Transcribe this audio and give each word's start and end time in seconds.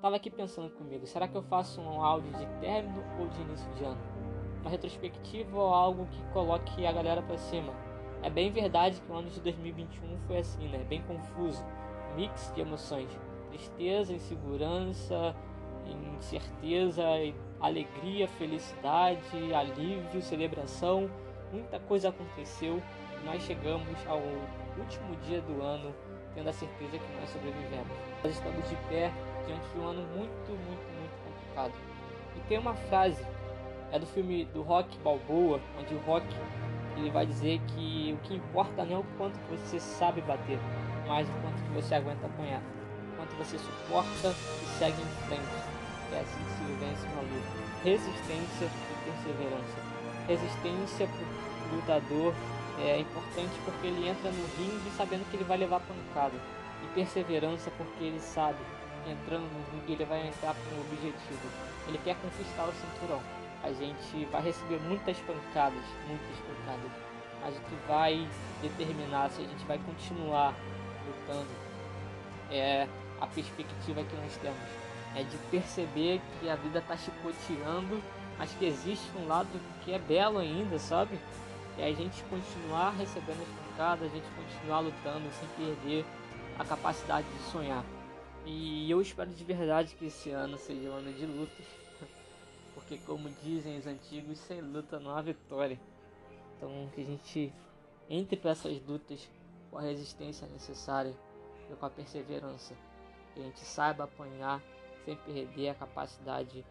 Tava 0.00 0.14
aqui 0.14 0.30
pensando 0.30 0.70
comigo, 0.70 1.04
será 1.08 1.26
que 1.26 1.36
eu 1.36 1.42
faço 1.42 1.80
um 1.80 2.00
áudio 2.00 2.30
de 2.32 2.46
término 2.60 3.02
ou 3.18 3.26
de 3.26 3.40
início 3.40 3.68
de 3.74 3.82
ano? 3.82 4.00
Uma 4.60 4.70
retrospectiva 4.70 5.58
ou 5.58 5.74
algo 5.74 6.06
que 6.06 6.22
coloque 6.32 6.86
a 6.86 6.92
galera 6.92 7.20
para 7.20 7.36
cima? 7.36 7.72
É 8.22 8.30
bem 8.30 8.52
verdade 8.52 9.00
que 9.00 9.10
o 9.10 9.14
ano 9.16 9.28
de 9.28 9.40
2021 9.40 10.18
foi 10.28 10.38
assim, 10.38 10.68
né? 10.68 10.84
Bem 10.88 11.02
confuso, 11.02 11.64
mix 12.14 12.52
de 12.54 12.60
emoções, 12.60 13.08
tristeza, 13.48 14.12
insegurança, 14.12 15.34
incerteza, 16.16 17.02
alegria, 17.58 18.28
felicidade, 18.28 19.52
alívio, 19.52 20.22
celebração. 20.22 21.10
Muita 21.52 21.80
coisa 21.80 22.10
aconteceu 22.10 22.80
nós 23.24 23.42
chegamos 23.42 24.06
ao 24.06 24.20
último 24.78 25.16
dia 25.24 25.40
do 25.40 25.62
ano 25.62 25.94
tendo 26.38 26.50
a 26.50 26.52
certeza 26.52 26.98
que 26.98 27.20
nós 27.20 27.28
sobrevivemos. 27.30 27.98
Nós 28.22 28.32
estamos 28.32 28.68
de 28.68 28.76
pé 28.88 29.10
diante 29.44 29.68
de 29.74 29.80
um 29.80 29.88
ano 29.88 30.02
muito, 30.16 30.50
muito, 30.50 30.86
muito 30.94 31.24
complicado. 31.24 31.72
E 32.36 32.40
tem 32.48 32.58
uma 32.58 32.74
frase, 32.74 33.26
é 33.90 33.98
do 33.98 34.06
filme 34.06 34.44
do 34.54 34.62
Rock 34.62 34.96
Balboa, 34.98 35.60
onde 35.76 35.94
o 35.94 35.98
Rock 36.06 36.24
ele 36.96 37.10
vai 37.10 37.26
dizer 37.26 37.60
que 37.66 38.16
o 38.16 38.18
que 38.24 38.36
importa 38.36 38.84
não 38.84 38.96
é 38.96 38.98
o 38.98 39.04
quanto 39.16 39.36
você 39.50 39.80
sabe 39.80 40.20
bater, 40.20 40.58
mas 41.08 41.28
o 41.28 41.32
quanto 41.32 41.74
você 41.74 41.96
aguenta 41.96 42.26
apanhar, 42.26 42.60
o 42.60 43.16
quanto 43.16 43.34
você 43.36 43.58
suporta 43.58 44.28
e 44.28 44.78
segue 44.78 45.02
em 45.02 45.26
frente. 45.26 45.78
É 46.12 46.20
assim 46.20 46.38
que 46.38 46.50
se 46.52 46.72
vence 46.78 47.06
uma 47.08 47.22
luta. 47.22 47.68
Resistência 47.84 48.66
e 48.66 49.10
perseverança. 49.10 49.76
Resistência 50.28 51.08
para 51.08 51.72
o 51.72 51.76
lutador 51.76 52.34
é 52.82 53.00
importante 53.00 53.52
porque 53.64 53.86
ele 53.86 54.08
entra 54.08 54.30
no 54.30 54.46
ringue 54.56 54.90
sabendo 54.96 55.28
que 55.30 55.36
ele 55.36 55.44
vai 55.44 55.58
levar 55.58 55.80
pancada. 55.80 56.34
E 56.82 56.86
perseverança 56.94 57.70
porque 57.76 58.04
ele 58.04 58.20
sabe 58.20 58.58
entrando 59.10 59.42
no 59.42 59.64
ringue 59.72 59.92
ele 59.92 60.04
vai 60.04 60.26
entrar 60.26 60.54
com 60.54 60.76
um 60.76 60.80
objetivo. 60.80 61.48
Ele 61.86 61.98
quer 62.04 62.16
conquistar 62.16 62.64
o 62.64 62.72
cinturão. 62.72 63.20
A 63.62 63.72
gente 63.72 64.24
vai 64.26 64.42
receber 64.42 64.78
muitas 64.80 65.18
pancadas, 65.18 65.82
muitas 66.06 66.36
pancadas. 66.46 66.90
Mas 67.40 67.56
o 67.56 67.60
que 67.60 67.76
vai 67.86 68.28
determinar 68.62 69.30
se 69.30 69.42
a 69.42 69.44
gente 69.44 69.64
vai 69.64 69.78
continuar 69.78 70.54
lutando 71.06 71.48
é 72.50 72.86
a 73.20 73.26
perspectiva 73.26 74.02
que 74.02 74.16
nós 74.16 74.36
temos. 74.36 74.58
É 75.14 75.22
de 75.22 75.36
perceber 75.50 76.20
que 76.38 76.48
a 76.48 76.56
vida 76.56 76.78
está 76.78 76.96
chicoteando, 76.96 78.02
mas 78.38 78.52
que 78.52 78.66
existe 78.66 79.10
um 79.16 79.26
lado 79.26 79.48
que 79.84 79.92
é 79.92 79.98
belo 79.98 80.38
ainda, 80.38 80.78
sabe? 80.78 81.18
É 81.78 81.86
a 81.86 81.92
gente 81.92 82.22
continuar 82.24 82.90
recebendo 82.90 83.40
as 83.40 83.48
pancadas, 83.48 84.10
a 84.10 84.14
gente 84.14 84.26
continuar 84.30 84.80
lutando 84.80 85.30
sem 85.30 85.48
perder 85.66 86.04
a 86.58 86.64
capacidade 86.64 87.26
de 87.28 87.42
sonhar. 87.50 87.84
E 88.44 88.90
eu 88.90 89.00
espero 89.00 89.30
de 89.30 89.44
verdade 89.44 89.94
que 89.94 90.06
esse 90.06 90.30
ano 90.30 90.58
seja 90.58 90.90
um 90.90 90.94
ano 90.94 91.12
de 91.12 91.24
lutas, 91.24 91.66
porque 92.74 92.98
como 92.98 93.30
dizem 93.42 93.78
os 93.78 93.86
antigos, 93.86 94.38
sem 94.38 94.60
luta 94.60 94.98
não 94.98 95.16
há 95.16 95.22
vitória. 95.22 95.78
Então 96.56 96.88
que 96.94 97.00
a 97.00 97.04
gente 97.04 97.52
entre 98.10 98.36
para 98.36 98.50
essas 98.50 98.80
lutas 98.84 99.28
com 99.70 99.78
a 99.78 99.82
resistência 99.82 100.48
necessária 100.48 101.14
e 101.70 101.76
com 101.76 101.86
a 101.86 101.90
perseverança. 101.90 102.74
Que 103.34 103.40
a 103.40 103.44
gente 103.44 103.60
saiba 103.60 104.04
apanhar 104.04 104.60
sem 105.04 105.14
perder 105.14 105.68
a 105.68 105.74
capacidade 105.74 106.64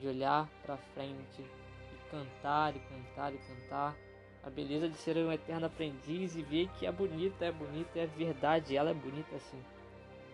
de 0.00 0.08
olhar 0.08 0.48
para 0.64 0.76
frente 0.76 1.42
e 1.42 2.10
cantar 2.10 2.74
e 2.74 2.80
cantar 2.80 3.34
e 3.34 3.38
cantar 3.38 3.96
a 4.46 4.50
beleza 4.50 4.88
de 4.88 4.96
ser 4.96 5.16
um 5.16 5.32
eterno 5.32 5.66
aprendiz 5.66 6.36
e 6.36 6.42
ver 6.42 6.68
que 6.78 6.86
é 6.86 6.92
bonita, 6.92 7.46
é 7.46 7.52
bonita, 7.52 7.98
é 7.98 8.06
verdade, 8.06 8.76
ela 8.76 8.90
é 8.90 8.94
bonita 8.94 9.34
assim. 9.36 9.58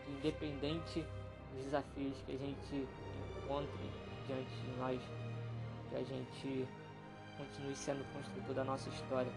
Independente 0.08 1.04
dos 1.54 1.64
desafios 1.64 2.16
que 2.26 2.32
a 2.32 2.38
gente 2.38 2.88
encontre 3.38 3.90
diante 4.26 4.50
de 4.50 4.78
nós, 4.78 5.00
que 5.88 5.96
a 5.96 6.02
gente 6.02 6.68
continue 7.38 7.76
sendo 7.76 8.04
construtor 8.12 8.54
da 8.54 8.64
nossa 8.64 8.88
história 8.88 9.30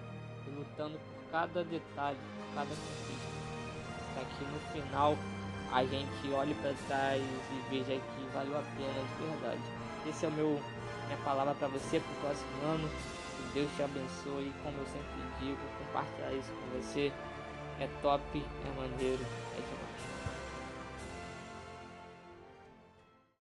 e 0.47 0.49
lutando 0.49 0.97
por 0.97 1.31
cada 1.31 1.63
detalhe, 1.63 2.17
por 2.17 2.55
cada 2.55 2.69
conquista, 2.69 3.31
para 4.15 4.25
que 4.25 4.43
no 4.43 4.59
final 4.71 5.15
a 5.71 5.83
gente 5.85 6.29
olhe 6.33 6.53
para 6.55 6.73
trás 6.87 7.21
e 7.21 7.69
veja 7.69 7.93
que 7.99 8.33
valeu 8.33 8.57
a 8.57 8.63
pena 8.75 9.03
de 9.07 9.25
verdade. 9.25 9.61
Esse 10.07 10.25
é 10.25 10.29
o 10.29 10.31
meu 10.31 10.59
minha 11.13 11.17
palavra 11.23 11.53
para 11.53 11.67
você 11.67 11.99
para 11.99 12.11
o 12.11 12.15
próximo 12.21 12.65
ano. 12.65 12.89
Deus 13.53 13.69
te 13.75 13.83
abençoe. 13.83 14.51
Como 14.63 14.77
eu 14.77 14.85
sempre 14.85 15.21
digo, 15.39 15.59
compartilhar 15.79 16.33
isso 16.33 16.51
com 16.51 16.79
você 16.79 17.11
é 17.79 17.87
top, 18.01 18.23
é 18.35 18.81
maneiro. 18.81 19.23